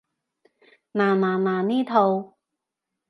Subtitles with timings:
[0.93, 2.35] 嗱嗱嗱，呢套